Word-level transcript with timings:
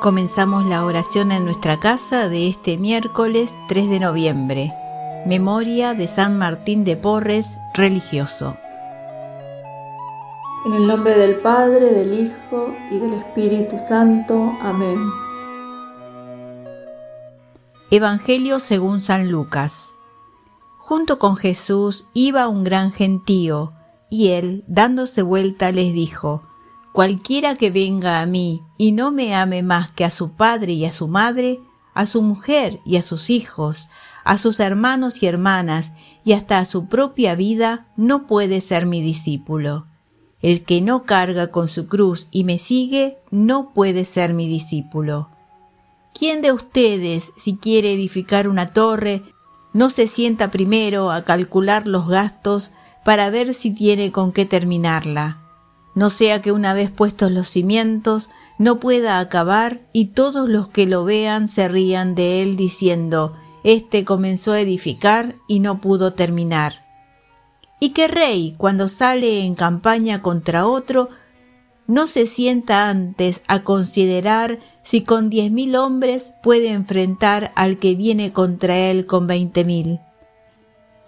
Comenzamos 0.00 0.66
la 0.66 0.84
oración 0.84 1.32
en 1.32 1.46
nuestra 1.46 1.80
casa 1.80 2.28
de 2.28 2.48
este 2.48 2.76
miércoles 2.76 3.50
3 3.68 3.88
de 3.88 3.98
noviembre. 3.98 4.74
Memoria 5.24 5.94
de 5.94 6.06
San 6.06 6.36
Martín 6.36 6.84
de 6.84 6.96
Porres, 6.98 7.46
religioso. 7.72 8.58
En 10.66 10.74
el 10.74 10.86
nombre 10.86 11.16
del 11.16 11.36
Padre, 11.36 11.94
del 11.94 12.12
Hijo 12.26 12.74
y 12.90 12.98
del 12.98 13.14
Espíritu 13.14 13.78
Santo. 13.78 14.52
Amén. 14.60 14.98
Evangelio 17.90 18.60
según 18.60 19.00
San 19.00 19.30
Lucas. 19.30 19.72
Junto 20.76 21.18
con 21.18 21.36
Jesús 21.36 22.04
iba 22.12 22.48
un 22.48 22.64
gran 22.64 22.92
gentío, 22.92 23.72
y 24.10 24.28
él, 24.28 24.62
dándose 24.68 25.22
vuelta, 25.22 25.72
les 25.72 25.94
dijo, 25.94 26.42
Cualquiera 26.96 27.56
que 27.56 27.70
venga 27.70 28.22
a 28.22 28.26
mí 28.26 28.62
y 28.78 28.92
no 28.92 29.10
me 29.12 29.34
ame 29.34 29.62
más 29.62 29.92
que 29.92 30.02
a 30.02 30.10
su 30.10 30.30
padre 30.30 30.72
y 30.72 30.86
a 30.86 30.94
su 30.94 31.08
madre, 31.08 31.60
a 31.92 32.06
su 32.06 32.22
mujer 32.22 32.80
y 32.86 32.96
a 32.96 33.02
sus 33.02 33.28
hijos, 33.28 33.90
a 34.24 34.38
sus 34.38 34.60
hermanos 34.60 35.22
y 35.22 35.26
hermanas 35.26 35.92
y 36.24 36.32
hasta 36.32 36.58
a 36.58 36.64
su 36.64 36.86
propia 36.86 37.34
vida, 37.34 37.86
no 37.98 38.26
puede 38.26 38.62
ser 38.62 38.86
mi 38.86 39.02
discípulo. 39.02 39.86
El 40.40 40.64
que 40.64 40.80
no 40.80 41.04
carga 41.04 41.48
con 41.48 41.68
su 41.68 41.86
cruz 41.86 42.28
y 42.30 42.44
me 42.44 42.56
sigue, 42.56 43.18
no 43.30 43.74
puede 43.74 44.06
ser 44.06 44.32
mi 44.32 44.48
discípulo. 44.48 45.28
¿Quién 46.18 46.40
de 46.40 46.50
ustedes, 46.52 47.30
si 47.36 47.58
quiere 47.58 47.92
edificar 47.92 48.48
una 48.48 48.72
torre, 48.72 49.22
no 49.74 49.90
se 49.90 50.08
sienta 50.08 50.50
primero 50.50 51.10
a 51.10 51.26
calcular 51.26 51.86
los 51.86 52.08
gastos 52.08 52.72
para 53.04 53.28
ver 53.28 53.52
si 53.52 53.70
tiene 53.70 54.12
con 54.12 54.32
qué 54.32 54.46
terminarla? 54.46 55.45
No 55.96 56.10
sea 56.10 56.42
que 56.42 56.52
una 56.52 56.74
vez 56.74 56.90
puestos 56.90 57.32
los 57.32 57.48
cimientos 57.48 58.28
no 58.58 58.78
pueda 58.78 59.18
acabar 59.18 59.80
y 59.92 60.08
todos 60.08 60.48
los 60.48 60.68
que 60.68 60.86
lo 60.86 61.04
vean 61.04 61.48
se 61.48 61.68
rían 61.68 62.14
de 62.14 62.42
él 62.42 62.56
diciendo, 62.56 63.34
Este 63.64 64.04
comenzó 64.04 64.52
a 64.52 64.60
edificar 64.60 65.36
y 65.48 65.58
no 65.60 65.80
pudo 65.80 66.12
terminar. 66.12 66.84
¿Y 67.80 67.90
qué 67.90 68.08
rey, 68.08 68.54
cuando 68.58 68.88
sale 68.88 69.40
en 69.40 69.54
campaña 69.54 70.20
contra 70.20 70.66
otro, 70.66 71.08
no 71.86 72.06
se 72.06 72.26
sienta 72.26 72.90
antes 72.90 73.40
a 73.48 73.64
considerar 73.64 74.60
si 74.82 75.02
con 75.02 75.30
diez 75.30 75.50
mil 75.50 75.76
hombres 75.76 76.30
puede 76.42 76.68
enfrentar 76.68 77.52
al 77.56 77.78
que 77.78 77.94
viene 77.94 78.32
contra 78.32 78.76
él 78.76 79.06
con 79.06 79.26
veinte 79.26 79.64
mil? 79.64 80.00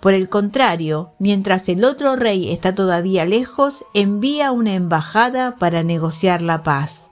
Por 0.00 0.14
el 0.14 0.28
contrario, 0.28 1.10
mientras 1.18 1.68
el 1.68 1.84
otro 1.84 2.14
rey 2.14 2.52
está 2.52 2.74
todavía 2.74 3.24
lejos, 3.24 3.84
envía 3.94 4.52
una 4.52 4.74
embajada 4.74 5.56
para 5.56 5.82
negociar 5.82 6.40
la 6.40 6.62
paz. 6.62 7.06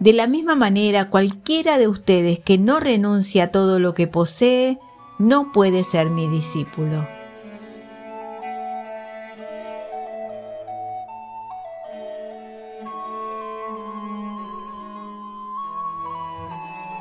De 0.00 0.12
la 0.12 0.26
misma 0.26 0.54
manera, 0.54 1.08
cualquiera 1.08 1.78
de 1.78 1.88
ustedes 1.88 2.40
que 2.40 2.58
no 2.58 2.78
renuncie 2.78 3.40
a 3.40 3.50
todo 3.50 3.78
lo 3.78 3.94
que 3.94 4.06
posee, 4.06 4.78
no 5.18 5.50
puede 5.52 5.82
ser 5.82 6.10
mi 6.10 6.28
discípulo. 6.28 7.06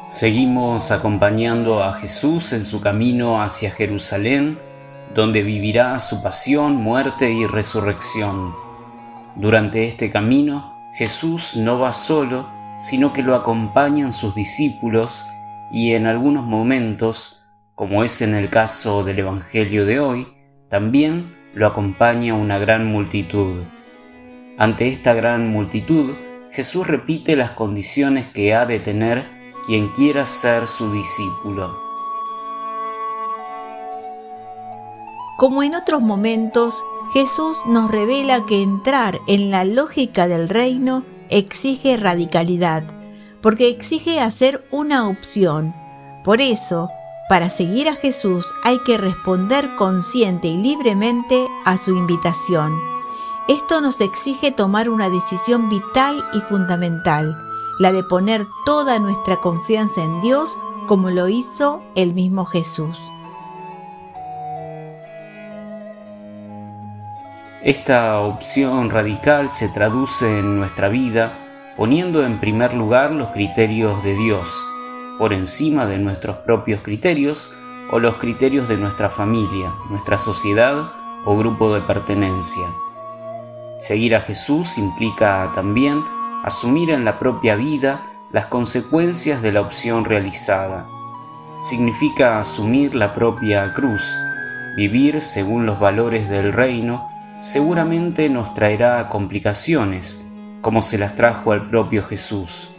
Seguimos 0.07 0.91
acompañando 0.91 1.83
a 1.83 1.95
Jesús 1.95 2.53
en 2.53 2.63
su 2.63 2.79
camino 2.79 3.41
hacia 3.41 3.71
Jerusalén 3.71 4.59
donde 5.13 5.43
vivirá 5.43 5.99
su 5.99 6.23
pasión, 6.23 6.75
muerte 6.75 7.31
y 7.31 7.45
resurrección. 7.45 8.53
Durante 9.35 9.87
este 9.87 10.11
camino, 10.11 10.73
Jesús 10.95 11.55
no 11.55 11.79
va 11.79 11.93
solo, 11.93 12.47
sino 12.81 13.13
que 13.13 13.23
lo 13.23 13.35
acompañan 13.35 14.13
sus 14.13 14.35
discípulos 14.35 15.25
y 15.71 15.93
en 15.93 16.05
algunos 16.05 16.45
momentos, 16.45 17.43
como 17.75 18.03
es 18.03 18.21
en 18.21 18.35
el 18.35 18.49
caso 18.49 19.03
del 19.03 19.19
Evangelio 19.19 19.85
de 19.85 19.99
hoy, 19.99 20.27
también 20.69 21.35
lo 21.53 21.67
acompaña 21.67 22.33
una 22.33 22.57
gran 22.57 22.85
multitud. 22.85 23.63
Ante 24.57 24.87
esta 24.87 25.13
gran 25.13 25.49
multitud, 25.49 26.13
Jesús 26.51 26.85
repite 26.85 27.35
las 27.35 27.51
condiciones 27.51 28.27
que 28.27 28.53
ha 28.53 28.65
de 28.65 28.79
tener 28.79 29.25
quien 29.65 29.89
quiera 29.89 30.27
ser 30.27 30.67
su 30.67 30.91
discípulo. 30.93 31.92
Como 35.37 35.63
en 35.63 35.75
otros 35.75 36.01
momentos, 36.01 36.83
Jesús 37.13 37.57
nos 37.65 37.89
revela 37.89 38.45
que 38.45 38.61
entrar 38.61 39.19
en 39.27 39.51
la 39.51 39.65
lógica 39.65 40.27
del 40.27 40.47
reino 40.47 41.03
exige 41.29 41.97
radicalidad, 41.97 42.83
porque 43.41 43.69
exige 43.69 44.19
hacer 44.19 44.65
una 44.71 45.07
opción. 45.07 45.73
Por 46.23 46.39
eso, 46.39 46.89
para 47.29 47.49
seguir 47.49 47.89
a 47.89 47.95
Jesús 47.95 48.45
hay 48.63 48.77
que 48.85 48.97
responder 48.97 49.75
consciente 49.75 50.47
y 50.47 50.57
libremente 50.57 51.47
a 51.65 51.77
su 51.77 51.91
invitación. 51.91 52.73
Esto 53.47 53.81
nos 53.81 53.99
exige 54.01 54.51
tomar 54.51 54.89
una 54.89 55.09
decisión 55.09 55.67
vital 55.69 56.23
y 56.33 56.39
fundamental, 56.41 57.35
la 57.79 57.91
de 57.91 58.03
poner 58.03 58.45
toda 58.65 58.99
nuestra 58.99 59.37
confianza 59.37 60.01
en 60.03 60.21
Dios 60.21 60.57
como 60.85 61.09
lo 61.09 61.27
hizo 61.27 61.81
el 61.95 62.13
mismo 62.13 62.45
Jesús. 62.45 62.97
Esta 67.63 68.19
opción 68.19 68.89
radical 68.89 69.49
se 69.49 69.69
traduce 69.69 70.39
en 70.39 70.57
nuestra 70.57 70.89
vida 70.89 71.73
poniendo 71.77 72.25
en 72.25 72.41
primer 72.41 72.73
lugar 72.73 73.13
los 73.13 73.29
criterios 73.29 74.03
de 74.03 74.15
Dios, 74.15 74.53
por 75.17 75.31
encima 75.31 75.85
de 75.85 75.97
nuestros 75.97 76.35
propios 76.39 76.81
criterios 76.81 77.53
o 77.89 77.99
los 77.99 78.17
criterios 78.17 78.67
de 78.67 78.75
nuestra 78.75 79.09
familia, 79.09 79.71
nuestra 79.89 80.17
sociedad 80.17 80.91
o 81.23 81.37
grupo 81.37 81.73
de 81.73 81.79
pertenencia. 81.79 82.67
Seguir 83.79 84.17
a 84.17 84.21
Jesús 84.21 84.77
implica 84.77 85.49
también 85.55 86.03
asumir 86.43 86.89
en 86.89 87.05
la 87.05 87.17
propia 87.17 87.55
vida 87.55 88.01
las 88.33 88.47
consecuencias 88.47 89.41
de 89.41 89.53
la 89.53 89.61
opción 89.61 90.03
realizada. 90.03 90.85
Significa 91.61 92.41
asumir 92.41 92.93
la 92.93 93.15
propia 93.15 93.73
cruz, 93.73 94.03
vivir 94.75 95.21
según 95.21 95.65
los 95.65 95.79
valores 95.79 96.27
del 96.29 96.51
reino 96.51 97.12
seguramente 97.43 98.29
nos 98.29 98.53
traerá 98.53 99.09
complicaciones, 99.09 100.17
como 100.61 100.81
se 100.81 100.97
las 100.97 101.17
trajo 101.17 101.51
al 101.51 101.69
propio 101.69 102.01
Jesús. 102.05 102.69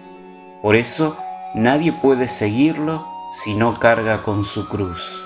Por 0.63 0.75
eso, 0.75 1.19
nadie 1.55 1.93
puede 1.93 2.29
seguirlo 2.29 3.07
si 3.35 3.55
no 3.55 3.79
carga 3.79 4.23
con 4.23 4.47
su 4.47 4.67
cruz. 4.67 5.23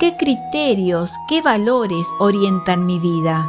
¿Qué 0.00 0.16
criterios, 0.16 1.12
qué 1.28 1.40
valores 1.40 2.04
orientan 2.18 2.84
mi 2.84 2.98
vida? 2.98 3.48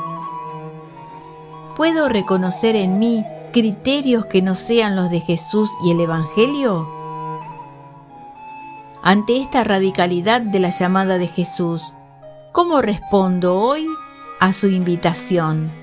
¿Puedo 1.76 2.08
reconocer 2.08 2.76
en 2.76 3.00
mí 3.00 3.26
criterios 3.52 4.28
que 4.28 4.44
no 4.44 4.54
sean 4.54 4.96
los 4.96 5.10
de 5.10 5.22
Jesús 5.22 5.72
y 5.84 5.90
el 5.90 6.02
Evangelio? 6.02 7.03
Ante 9.04 9.42
esta 9.42 9.66
radicalidad 9.66 10.42
de 10.42 10.60
la 10.60 10.70
llamada 10.70 11.18
de 11.18 11.28
Jesús? 11.28 11.94
¿Cómo 12.54 12.82
respondo 12.82 13.56
hoy 13.56 13.86
a 14.40 14.54
su 14.54 14.68
invitación? 14.68 15.83